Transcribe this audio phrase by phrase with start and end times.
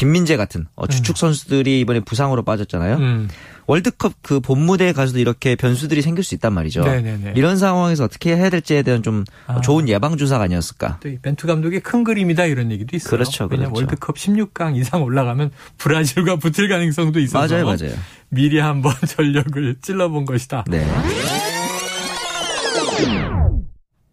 [0.00, 2.96] 김민재 같은 어, 주축 선수들이 이번에 부상으로 빠졌잖아요.
[2.96, 3.28] 음.
[3.66, 6.82] 월드컵 그 본무대에 가서도 이렇게 변수들이 생길 수 있단 말이죠.
[6.84, 7.34] 네네네.
[7.36, 9.60] 이런 상황에서 어떻게 해야 될지에 대한 좀 아.
[9.60, 11.00] 좋은 예방 주사가 아니었을까.
[11.00, 13.10] 또이 벤투 감독의 큰 그림이다 이런 얘기도 있어요.
[13.10, 13.70] 그렇죠, 그렇죠.
[13.74, 17.94] 월드컵 16강 이상 올라가면 브라질과 붙을 가능성도 있어서 맞아요, 맞아요.
[18.30, 20.64] 미리 한번 전력을 찔러본 것이다.
[20.66, 20.86] 네.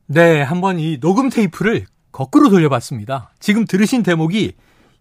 [0.08, 3.31] 네, 한번 이 녹음 테이프를 거꾸로 돌려봤습니다.
[3.40, 4.54] 지금 들으신 대목이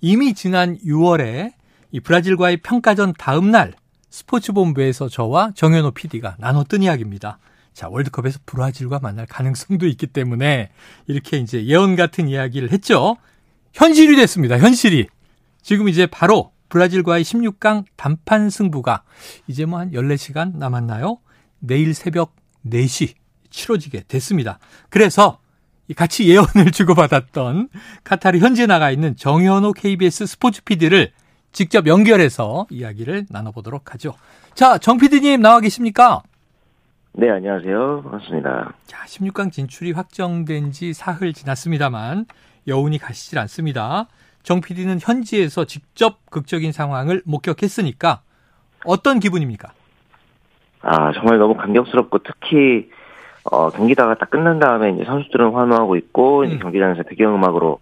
[0.09, 1.52] 이미 지난 6월에
[1.91, 3.73] 이 브라질과의 평가전 다음 날
[4.09, 7.41] 스포츠 본부에서 저와 정현호 PD가 나눴던 이야기입니다.
[7.73, 10.70] 자, 월드컵에서 브라질과 만날 가능성도 있기 때문에
[11.09, 13.16] 이렇게 이제 예언 같은 이야기를 했죠.
[13.73, 14.59] 현실이 됐습니다.
[14.59, 15.09] 현실이.
[15.60, 19.02] 지금 이제 바로 브라질과의 16강 단판 승부가
[19.48, 21.18] 이제 뭐 한 14시간 남았나요?
[21.59, 23.15] 내일 새벽 4시
[23.51, 24.60] 치러지게 됐습니다.
[24.88, 25.46] 그래서 이
[25.95, 27.68] 같이 예언을 주고받았던
[28.04, 31.12] 카타르 현지에 나가 있는 정현호 KBS 스포츠 PD를
[31.52, 34.14] 직접 연결해서 이야기를 나눠보도록 하죠.
[34.54, 36.23] 자, 정 PD님 나와 계십니까?
[37.12, 38.02] 네, 안녕하세요.
[38.02, 38.74] 반갑습니다.
[38.87, 42.26] 자, 16강 진출이 확정된 지 사흘 지났습니다만
[42.66, 44.07] 여운이 가시질 않습니다.
[44.42, 48.20] 정 PD는 현지에서 직접 극적인 상황을 목격했으니까
[48.84, 49.73] 어떤 기분입니까?
[50.82, 52.90] 아, 정말 너무 감격스럽고 특히
[53.51, 56.59] 어, 경기다가 딱 끝난 다음에 이제 선수들은 환호하고 있고 이제 음.
[56.61, 57.80] 경기장에서 배경음악으로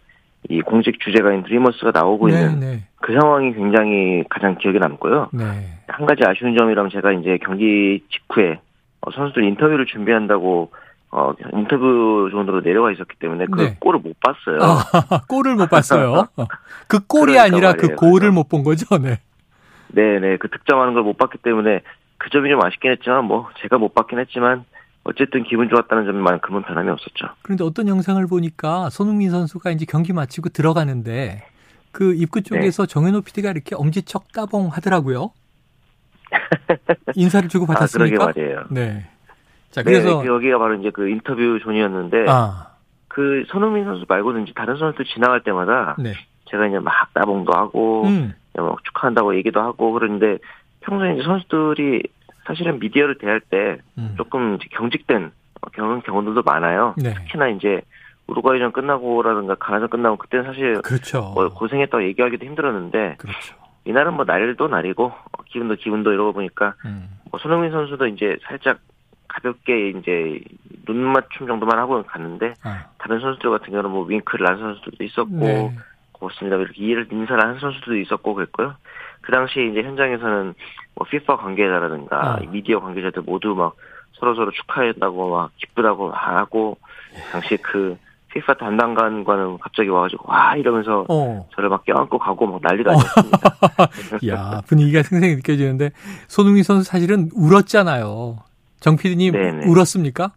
[0.51, 5.29] 이 공식 주제가인 드리머스가 나오고 있는 네, 그 상황이 굉장히 가장 기억에 남고요.
[5.33, 5.45] 네.
[5.89, 8.61] 한 가지 아쉬운 점이라면 제가 이제 경기 직후에
[9.01, 10.71] 어, 선수들 인터뷰를 준비한다고
[11.12, 13.77] 어, 인터뷰 정도로 내려가 있었기 때문에 그 네.
[13.81, 14.59] 골을 못 봤어요.
[14.61, 16.27] 아, 골을 못 봤어요.
[16.89, 17.97] 그 골이 그러니까 아니라 그 말이에요.
[17.97, 18.33] 골을 그래서.
[18.34, 18.99] 못본 거죠.
[18.99, 19.19] 네.
[19.88, 21.81] 네네 그 득점하는 걸 못 봤기 때문에
[22.19, 24.65] 그 점이 좀 아쉽긴 했지만 뭐 제가 못 봤긴 했지만
[25.04, 27.26] 어쨌든 기분 좋았다는 점만큼은 변함이 없었죠.
[27.42, 31.47] 그런데 어떤 영상을 보니까 손흥민 선수가 이제 경기 마치고 들어가는데
[31.92, 35.31] 그 입구 쪽에서 정현호 PD가 이렇게 엄지척 따봉 하더라고요.
[37.14, 38.25] 인사를 주고 아 그러게 받았습니까?
[38.25, 38.64] 말이에요.
[38.70, 39.06] 네.
[39.70, 42.69] 자, 네, 그래서 그 여기가 바로 이제 그 인터뷰 존이었는데 아,
[43.09, 46.14] 그 손흥민 선수 말고는 이제 다른 선수들 지나갈 때마다 네.
[46.47, 48.34] 제가 이제 막 따봉도 하고 음.
[48.56, 50.38] 뭐 축하한다고 얘기도 하고 그러는데
[50.81, 52.03] 평소에 이제 선수들이
[52.47, 54.15] 사실은 미디어를 대할 때 음.
[54.16, 55.32] 조금 경직된
[55.72, 56.94] 경험 경우들도 많아요.
[56.99, 57.15] 네.
[57.15, 57.81] 특히나 이제
[58.27, 61.32] 우루과이전 끝나고라든가 가나전 끝나고 그때는 사실 그렇죠.
[61.34, 63.56] 뭐 고생했다고 얘기하기도 힘들었는데 그렇죠.
[63.84, 67.09] 이날은 뭐 날도 날이고 어, 기분도 기분도 이러고 보니까 음.
[67.31, 68.78] 뭐 손흥민 선수도 이제 살짝
[69.28, 70.41] 가볍게 이제
[70.87, 72.87] 눈 맞춤 정도만 하고 갔는데 아.
[72.99, 75.75] 다른 선수들 같은 경우는 뭐 윙크를 한 선수들도 있었고 네.
[76.12, 76.56] 그렇습니다.
[76.56, 78.75] 이렇게 이해를 인사를 한 선수들도 있었고 그랬고요.
[79.21, 80.55] 그 당시에 이제 현장에서는
[80.94, 82.50] 뭐 FIFA 관계자라든가 어.
[82.50, 83.75] 미디어 관계자들 모두 막
[84.12, 86.77] 서로 서로 축하했다고 막 기쁘다고 하고
[87.32, 87.97] 당시에 그
[88.31, 91.49] FIFA 담당관과는 갑자기 와가지고 와 이러면서 어.
[91.55, 93.38] 저를 막 껴안고 가고 막 난리도 아니었습니다.
[94.28, 95.91] 야, 분위기가 생생히 느껴지는데
[96.27, 98.38] 손흥민 선수 사실은 울었잖아요.
[98.81, 99.66] 정 PD님 네네.
[99.66, 100.32] 울었습니까?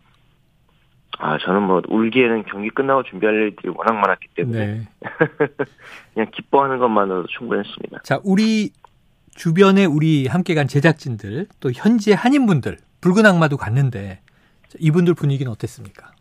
[1.20, 4.88] 아 저는 뭐 울기에는 경기 끝나고 준비할 일들이 워낙 많았기 때문에 네.
[6.14, 8.02] 그냥 기뻐하는 것만으로도 충분했습니다.
[8.04, 8.72] 자, 우리
[9.42, 14.20] 주변에 우리 함께 간 제작진들 또 현지의 한인분들 붉은 악마도 갔는데
[14.68, 16.12] 자, 이분들 분위기는 어땠습니까?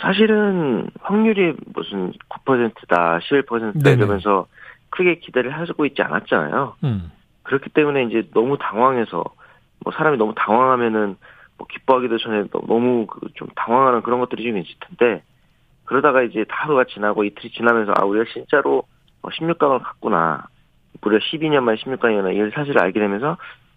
[0.00, 3.96] 사실은 확률이 무슨 9%다, 11%다 네네.
[3.96, 4.46] 이러면서
[4.90, 6.76] 크게 기대를 하고 있지 않았잖아요.
[6.84, 7.12] 음.
[7.44, 9.22] 그렇기 때문에 이제 너무 당황해서
[9.80, 11.16] 뭐 사람이 너무 당황하면은
[11.58, 15.22] 뭐 기뻐하기도 전에 너- 너무 그 좀 당황하는 그런 것들이 좀 있을 텐데
[15.84, 18.82] 그러다가 이제 하루가 지나고 이틀이 지나면서 아 우리가 진짜로
[19.22, 20.46] 16강을 갔구나
[21.00, 23.36] 무려 12년 만에 16강이구나 이 사실을 알게 되면서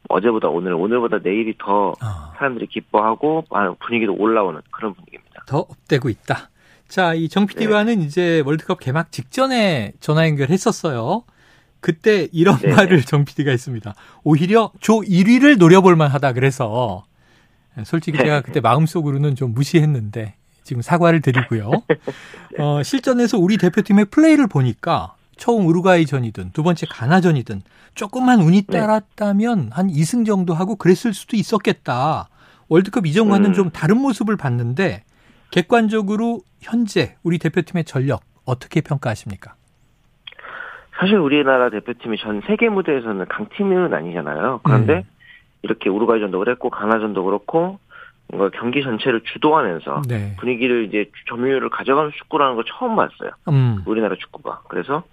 [0.10, 5.44] 어제보다 오늘 오늘보다 내일이 더 아, 사람들이 기뻐하고 아, 분위기도 올라오는 그런 분위기입니다.
[5.46, 6.50] 더 업되고 있다.
[6.88, 11.24] 자, 이 정 PD와는 이제 월드컵 개막 직전에 전화 연결했었어요.
[11.82, 12.76] 그때 이런 네네.
[12.76, 13.94] 말을 정 PD가 했습니다.
[14.24, 17.06] 오히려 조 1위를 노려볼 만 하다 그래서
[17.86, 20.34] 솔직히 제가 그때 마음속으로는 좀 무시했는데
[20.64, 21.72] 지금 사과를 드리고요.
[22.60, 27.62] 어, 실전에서 우리 대표팀의 플레이를 보니까 처음 우루과이전이든 두 번째 가나전이든
[27.96, 28.78] 조금만 운이 네.
[28.80, 32.30] 따랐다면 한 2승 정도 하고 그랬을 수도 있었겠다.
[32.68, 33.54] 월드컵 이전과는 음.
[33.54, 35.04] 좀 다른 모습을 봤는데
[35.52, 39.56] 객관적으로 현재 우리 대표팀의 전력 어떻게 평가하십니까?
[41.00, 44.60] 사실 우리나라 대표팀이 전 세계 무대에서는 강팀은 아니잖아요.
[44.64, 45.04] 그런데 음.
[45.62, 47.80] 이렇게 우루과이전도 그랬고 가나전도 그렇고
[48.28, 50.36] 뭔가 경기 전체를 주도하면서 네.
[50.40, 53.32] 분위기를 이제 점유율을 가져가는 축구라는 걸 처음 봤어요.
[53.48, 53.82] 음.
[53.86, 54.64] 우리나라 축구가.
[54.68, 55.04] 그래서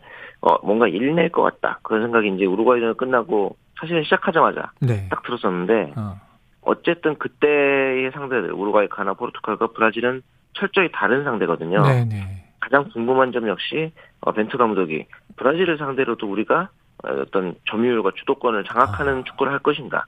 [0.46, 1.80] 어 뭔가 일낼 것 같다.
[1.82, 5.08] 그런 생각이 이제 우루과이전 끝나고 사실은 시작하자마자 네.
[5.10, 6.20] 딱 들었었는데 어.
[6.60, 10.22] 어쨌든 그때의 상대들 우루과이, 가나, 포르투갈과 브라질은
[10.54, 11.82] 철저히 다른 상대거든요.
[11.82, 12.44] 네, 네.
[12.60, 16.68] 가장 궁금한 점 역시 어, 벤투 감독이 브라질을 상대로도 우리가
[17.04, 19.24] 어, 어떤 점유율과 주도권을 장악하는 아.
[19.24, 20.04] 축구를 할 것인가,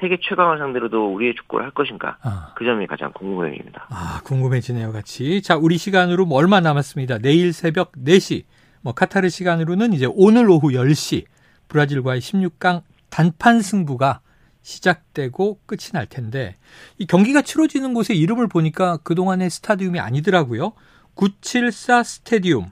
[0.00, 2.54] 세계 최강을 상대로도 우리의 축구를 할 것인가, 아.
[2.56, 3.88] 그 점이 가장 궁금해집니다.
[3.90, 5.42] 아, 궁금해지네요, 같이.
[5.42, 7.18] 자, 우리 시간으로 뭐 얼마 남았습니다.
[7.18, 8.44] 내일 새벽 4시,
[8.86, 11.24] 뭐 카타르 시간으로는 이제 오늘 오후 10시
[11.66, 14.20] 브라질과의 16강 단판 승부가
[14.62, 16.54] 시작되고 끝이 날 텐데
[16.96, 20.72] 이 경기가 치러지는 곳의 이름을 보니까 그동안의 스타디움이 아니더라고요.
[21.16, 22.66] 974 스테디움.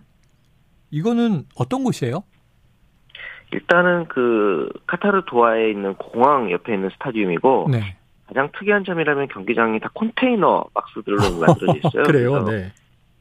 [0.93, 2.23] 이거는 어떤 곳이에요?
[3.53, 7.97] 일단은 그 카타르 도하에 있는 공항 옆에 있는 스타디움이고 네.
[8.29, 12.03] 가장 특이한 점이라면 경기장이 다 컨테이너 박스들로 만들어져 있어요.
[12.05, 12.45] 그래요.
[12.45, 12.73] 네.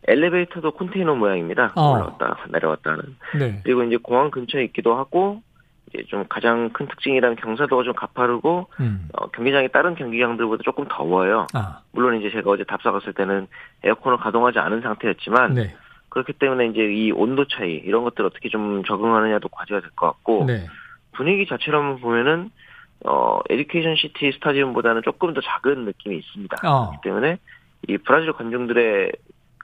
[0.07, 1.73] 엘리베이터도 컨테이너 모양입니다.
[1.75, 1.93] 어.
[1.93, 3.15] 올라왔다 내려왔다 하는.
[3.37, 3.61] 네.
[3.63, 5.41] 그리고 이제 공항 근처에 있기도 하고
[5.89, 9.07] 이제 좀 가장 큰 특징이라는 경사도가 좀 가파르고 음.
[9.13, 11.47] 어, 경기장이 다른 경기장들보다 조금 더워요.
[11.53, 11.79] 아.
[11.91, 13.47] 물론 이제 제가 어제 답사 갔을 때는
[13.83, 15.75] 에어컨을 가동하지 않은 상태였지만 네.
[16.09, 20.45] 그렇기 때문에 이제 이 온도 차이 이런 것들 어떻게 좀 적응하느냐도 과제가 될 것 같고
[20.45, 20.65] 네.
[21.13, 22.49] 분위기 자체로 보면은
[23.05, 26.57] 어 에듀케이션 시티 스타디움보다는 조금 더 작은 느낌이 있습니다.
[26.63, 26.89] 어.
[26.89, 27.37] 그렇기 때문에
[27.87, 29.11] 이 브라질 관중들의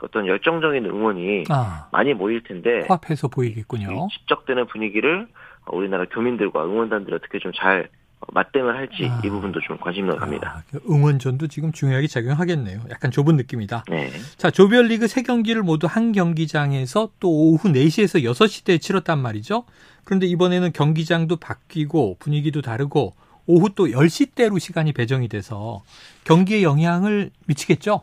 [0.04, 1.88] 어떤 열정적인 응원이 아.
[1.92, 4.08] 많이 모일 텐데 코앞에서 이 보이겠군요.
[4.12, 5.28] 집적되는 분위기를
[5.72, 7.90] 우리나라 교민들과 응원단들이 어떻게 좀 잘
[8.32, 9.22] 맞대응을 할지 아.
[9.24, 10.58] 이 부분도 좀 관심이 갑니다.
[10.58, 12.82] 아, 그 응원전도 지금 중요하게 작용하겠네요.
[12.90, 13.86] 약간 좁은 느낌이다.
[13.90, 14.10] 네.
[14.38, 19.64] 자, 조별리그 세 경기를 모두 한 경기장에서 또 오후 4시에서 6시대에 치렀단 말이죠.
[20.04, 25.82] 그런데 이번에는 경기장도 바뀌고 분위기도 다르고 오후 또 10시대로 시간이 배정이 돼서
[26.24, 28.02] 경기에 영향을 미치겠죠?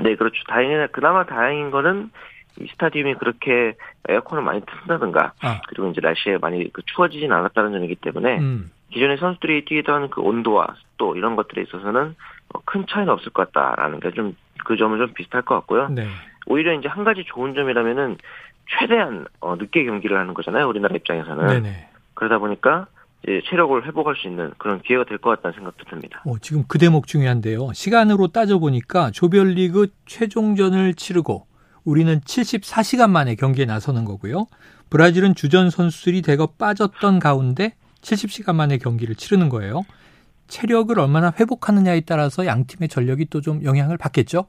[0.00, 0.42] 네, 그렇죠.
[0.48, 2.10] 다행이나 그나마 다행인 거는
[2.60, 3.74] 이 스타디움이 그렇게
[4.08, 9.16] 에어컨을 많이 튼다든가 아, 그리고 이제 날씨에 많이 그 추워지진 않았다는 점이기 때문에 음, 기존의
[9.18, 12.14] 선수들이 뛰던 그 온도와 습도 이런 것들에 있어서는
[12.54, 15.88] 어, 큰 차이는 없을 것 같다라는 게 좀 그 점은 좀 비슷할 것 같고요.
[15.88, 16.08] 네.
[16.46, 18.16] 오히려 이제 한 가지 좋은 점이라면은
[18.78, 20.66] 최대한 어, 늦게 경기를 하는 거잖아요.
[20.66, 21.88] 우리나라 입장에서는 네네.
[22.14, 22.86] 그러다 보니까
[23.24, 26.22] 이제 체력을 회복할 수 있는 그런 기회가 될 것 같다는 생각도 듭니다.
[26.26, 27.72] 어, 지금 그 대목 중요한데요.
[27.72, 31.46] 시간으로 따져보니까 조별리그 최종전을 치르고
[31.84, 34.46] 우리는 74시간 만에 경기에 나서는 거고요.
[34.90, 39.82] 브라질은 주전 선수들이 대거 빠졌던 가운데 70시간 만에 경기를 치르는 거예요.
[40.48, 44.46] 체력을 얼마나 회복하느냐에 따라서 양 팀의 전력이 또 좀 영향을 받겠죠?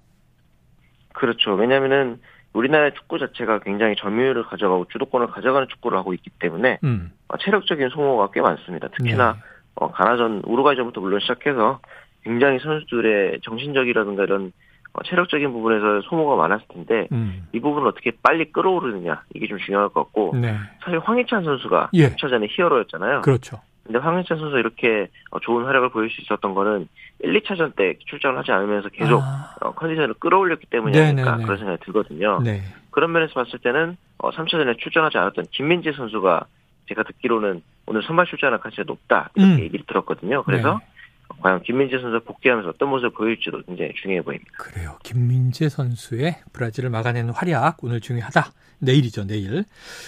[1.14, 1.54] 그렇죠.
[1.56, 2.20] 왜냐하면은
[2.56, 7.12] 우리나라 축구 자체가 굉장히 점유율을 가져가고 주도권을 가져가는 축구를 하고 있기 때문에 음.
[7.28, 8.88] 어, 체력적인 소모가 꽤 많습니다.
[8.88, 9.40] 특히나 네.
[9.76, 11.80] 어, 가나전 우루과이전부터 물론 시작해서
[12.24, 14.54] 굉장히 선수들의 정신적이라든가 이런
[14.94, 17.46] 어, 체력적인 부분에서 소모가 많았을 텐데 음.
[17.52, 20.56] 이 부분을 어떻게 빨리 끌어오르느냐 이게 좀 중요할 것 같고 네.
[20.82, 22.10] 사실 황희찬 선수가 예.
[22.12, 23.22] 2차전에 히어로였잖아요.
[23.22, 23.60] 그렇죠.
[23.86, 26.88] 근데 황희찬 선수 이렇게 어, 좋은 활약을 보일 수 있었던 거는
[27.24, 30.98] 1, 2차전 때 출전을 하지 않으면서 계속 아, 어, 컨디션을 끌어올렸기 때문이.
[31.00, 32.42] 아닐까 그런 생각이 들거든요.
[32.44, 32.62] 네.
[32.90, 36.46] 그런 면에서 봤을 때는 어, 3차전에 출전하지 않았던 김민재 선수가
[36.90, 39.60] 제가 듣기로는 오늘 선발 출전할 가치가 높다 이렇게 음.
[39.60, 40.44] 얘기를 들었거든요.
[40.44, 40.95] 그래서 네.
[41.42, 44.52] 과연 김민재 선수가 복귀하면서 어떤 모습을 보일지도 굉장히 중요해 보입니다.
[44.58, 44.98] 그래요.
[45.04, 48.52] 김민재 선수의 브라질을 막아내는 활약 오늘 중요하다.
[48.80, 49.64] 내일이죠, 내일.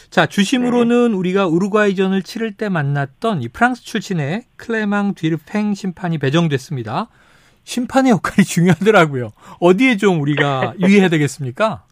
[0.09, 7.07] 자, 주심으로는 우리가 우루과이전을 치를 때 만났던 이 프랑스 출신의 클레망 뒤르팽 심판이 배정됐습니다.
[7.63, 9.31] 심판의 역할이 중요하더라고요.
[9.59, 11.83] 어디에 좀 우리가 유의해야 되겠습니까?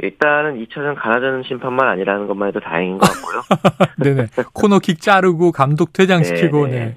[0.00, 3.42] 일단은 2차전 가나전 심판만 아니라는 것만 해도 다행인 것 같고요.
[3.98, 4.28] 네네.
[4.52, 6.84] 코너킥 자르고 감독 퇴장시키고, 네, 네.
[6.84, 6.96] 네.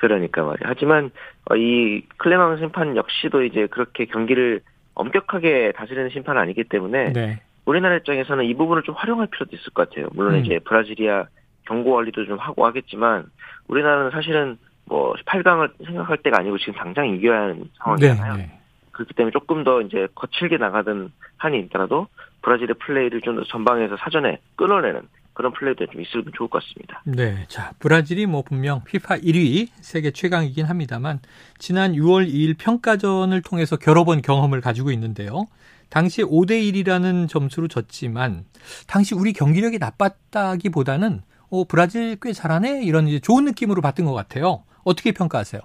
[0.00, 0.64] 그러니까 말이에요.
[0.64, 1.10] 하지만
[1.50, 4.60] 어, 이 클레망 심판 역시도 이제 그렇게 경기를
[4.94, 7.40] 엄격하게 다스리는 심판은 아니기 때문에 네.
[7.64, 10.08] 우리나라 입장에서는 이 부분을 좀 활용할 필요도 있을 것 같아요.
[10.12, 10.44] 물론 음.
[10.44, 11.26] 이제 브라질이야
[11.66, 13.26] 경고 관리도 좀 하고 하겠지만
[13.66, 17.64] 우리나라는 사실은 뭐 8강을 생각할 때가 아니고 지금 당장 이겨야 하는 네.
[17.82, 18.36] 상황이잖아요.
[18.36, 18.58] 네.
[18.92, 22.06] 그렇기 때문에 조금 더 이제 거칠게 나가던 한이 있더라도
[22.42, 25.02] 브라질의 플레이를 좀 더 전방에서 사전에 끊어내는
[25.38, 27.00] 그런 플레이도 좀 있으면 좋을 것 같습니다.
[27.04, 27.44] 네.
[27.46, 31.20] 자, 브라질이 뭐 분명 피파 1위 세계 최강이긴 합니다만
[31.58, 35.46] 지난 6월 2일 평가전을 통해서 여러 번 경험을 가지고 있는데요.
[35.90, 38.46] 당시 5대 1이라는 점수로 졌지만
[38.88, 44.64] 당시 우리 경기력이 나빴다기보다는 어, 브라질 꽤 잘하네 이런 이제 좋은 느낌으로 봤던 것 같아요.
[44.82, 45.60] 어떻게 평가하세요?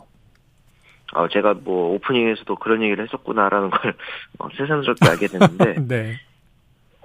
[1.16, 3.96] 어, 제가 뭐 오프닝에서도 그런 얘기를 했었구나라는 걸
[4.38, 6.14] 어, 새삼스럽게 알게 됐는데 네.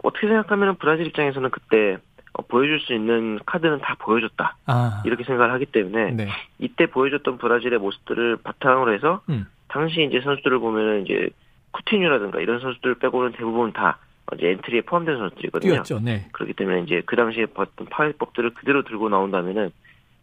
[0.03, 2.01] 어떻게 생각하면 브라질 입장에서는 그때 어,
[2.49, 4.57] 보여줄 수 있는 카드는 다 보여줬다.
[4.67, 5.03] 아.
[5.05, 6.29] 이렇게 생각을 하기 때문에 네.
[6.59, 9.47] 이때 보여줬던 브라질의 모습들을 바탕으로 해서 음.
[9.69, 11.31] 당시 이제 선수들을 보면은 이제
[11.73, 13.99] 쿠티뉴라든가 이런 선수들 빼고는 대부분 다
[14.35, 15.73] 이제 엔트리에 포함된 선수들이거든요.
[15.73, 16.01] 뛰었죠.
[16.01, 16.29] 네.
[16.33, 19.71] 그렇기 때문에 이제 그 당시에 봤던 파괴법들을 그대로 들고 나온다면은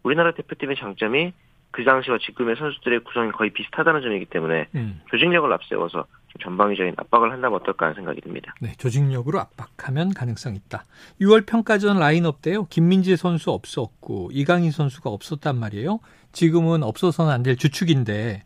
[0.03, 1.33] 우리나라 대표팀의 장점이
[1.71, 5.01] 그 당시와 지금의 선수들의 구성이 거의 비슷하다는 점이기 때문에 음.
[5.09, 8.53] 조직력을 앞세워서 좀 전방위적인 압박을 한다면 어떨까 하는 생각이 듭니다.
[8.61, 10.83] 네, 조직력으로 압박하면 가능성 있다.
[11.21, 12.65] 6월 평가전 라인업 때요.
[12.69, 15.99] 김민재 선수 없었고 이강인 선수가 없었단 말이에요.
[16.31, 18.43] 지금은 없어서는 안 될 주축인데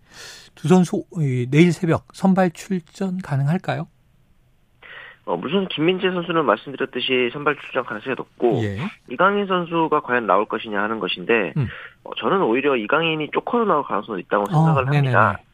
[0.55, 3.87] 두 선수 이, 내일 새벽 선발 출전 가능할까요?
[5.25, 8.79] 어, 우선 김민재 선수는 말씀드렸듯이 선발 출전 가능성이 높고 예.
[9.09, 11.67] 이강인 선수가 과연 나올 것이냐 하는 것인데 음.
[12.03, 14.97] 어, 저는 오히려 이강인이 쪼커로 나올 가능성도 있다고 생각을 어, 네네네.
[15.15, 15.37] 합니다.
[15.37, 15.48] 네,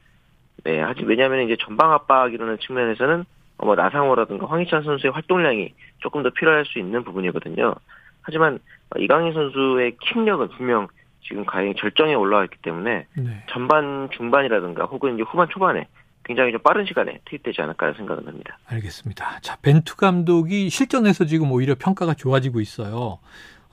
[0.66, 3.26] 하지 왜냐하면 이제 전방 압박이라는 측면에서는
[3.58, 7.76] 어, 뭐 나상호라든가 황희찬 선수의 활동량이 조금 더 필요할 수 있는 부분이거든요.
[8.22, 10.88] 하지만 어, 이강인 선수의 킥력은 분명
[11.22, 13.44] 지금 가히 절정에 올라와 있기 때문에 네.
[13.50, 15.88] 전반 중반이라든가 혹은 이제 후반 초반에
[16.24, 18.58] 굉장히 좀 빠른 시간에 투입되지 않을까 생각은 합니다.
[18.68, 19.40] 알겠습니다.
[19.42, 23.20] 자, 벤투 감독이 실전에서 지금 오히려 평가가 좋아지고 있어요.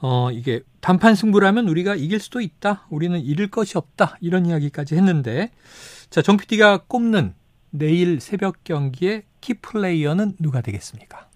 [0.01, 2.87] 어, 이게 단판 승부라면 우리가 이길 수도 있다.
[2.91, 4.17] 우리는 잃을 것이 없다.
[4.21, 5.51] 이런 이야기까지 했는데
[6.13, 7.33] 자, 정 PD가 꼽는
[7.71, 11.27] 내일 새벽 경기의 키 플레이어는 누가 되겠습니까?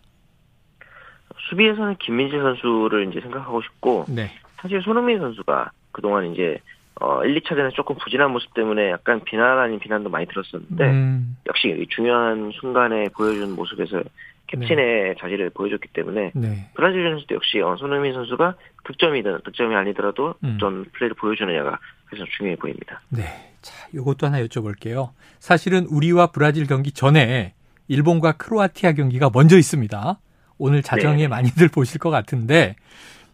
[1.49, 4.31] 수비에서는 김민재 선수를 이제 생각하고 싶고 네.
[4.57, 6.59] 사실 손흥민 선수가 그동안 이제
[7.01, 11.69] 어 1, 2차전에 조금 부진한 모습 때문에 약간 비난 아닌 비난도 많이 들었었는데 음, 역시
[11.69, 14.03] 이 중요한 순간에 보여준 모습에서
[14.47, 16.71] 캡틴의 자질을 보여줬기 때문에 네.
[16.75, 18.55] 브라질 선수도 역시 어, 손흥민 선수가
[18.85, 20.51] 득점이든 득점이 아니더라도 음.
[20.51, 21.79] 득점 플레이를 보여주느냐가
[22.11, 23.01] 가장 중요해 보입니다.
[23.09, 23.56] 네.
[23.67, 25.11] 자, 요것도 하나 여쭤볼게요.
[25.41, 27.55] 사실은 우리와 브라질 경기 전에
[27.89, 30.21] 일본과 크로아티아 경기가 먼저 있습니다.
[30.57, 31.29] 오늘 자정에 네.
[31.29, 32.77] 많이들 보실 것 같은데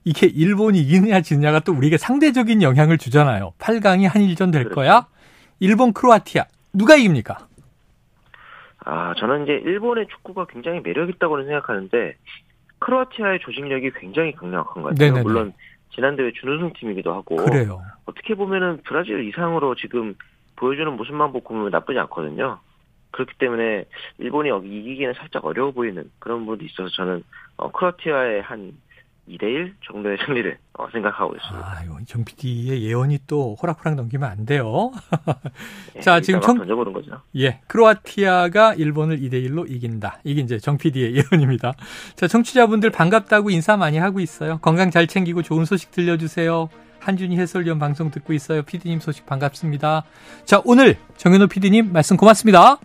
[0.05, 3.53] 이게 일본이 이기느냐 지느냐가 또 우리에게 상대적인 영향을 주잖아요.
[3.59, 4.77] 8강이 한일전 될 그렇죠.
[4.77, 5.07] 거야?
[5.61, 7.47] 일본 크로아티아 누가 이깁니까?
[8.87, 12.17] 아 저는 이제 일본의 축구가 굉장히 매력 있다고는 생각하는데
[12.79, 15.09] 크로아티아의 조직력이 굉장히 강력한 것 같아요.
[15.09, 15.23] 네네네.
[15.23, 15.53] 물론
[15.95, 17.83] 지난 대회 준우승 팀이기도 하고 그래요.
[18.07, 20.15] 어떻게 보면은 브라질 이상으로 지금
[20.57, 22.59] 보여주는 모습만 보고 보면 나쁘지 않거든요.
[23.11, 23.85] 그렇기 때문에
[24.19, 27.23] 일본이 여기 이기기는 살짝 어려워 보이는 그런 부분도 있어서 저는
[27.57, 28.73] 어, 크로아티아의 한
[29.29, 31.65] 2대1 정도의 승리를 어, 생각하고 있습니다.
[31.67, 34.91] 아, 이거 정 PD의 예언이 또 호락호락 넘기면 안 돼요.
[35.97, 37.21] 예, 자, 지금 청- 막 던져보는 거죠.
[37.37, 40.19] 예, 크로아티아가 일본을 2대1로 이긴다.
[40.25, 41.73] 이게 이제 정 PD의 예언입니다.
[42.17, 44.59] 자, 청취자분들 반갑다고 인사 많이 하고 있어요.
[44.59, 46.69] 건강 잘 챙기고 좋은 소식 들려주세요.
[46.99, 48.63] 한준희 해설위원 방송 듣고 있어요.
[48.63, 50.05] PD님 소식 반갑습니다.
[50.45, 52.77] 자, 오늘 정현호 PD님 말씀 고맙습니다.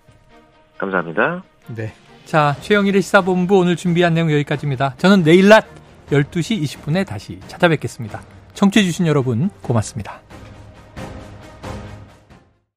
[0.77, 1.43] 감사합니다.
[1.75, 1.93] 네.
[2.25, 4.95] 자, 최영일의 시사본부 오늘 준비한 내용 여기까지입니다.
[4.97, 5.65] 저는 내일 낮
[6.11, 8.21] 12시 20분에 다시 찾아뵙겠습니다.
[8.53, 10.26] 청취해주신 여러분 고맙습니다.